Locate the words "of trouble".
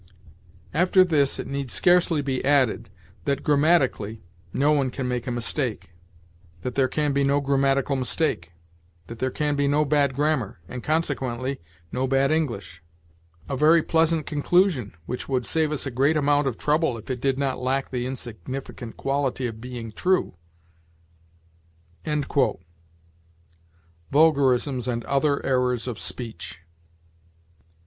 16.47-16.97